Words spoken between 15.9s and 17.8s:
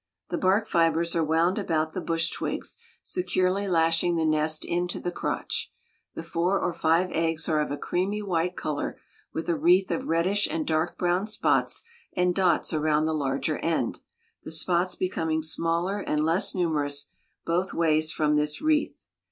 and less numerous both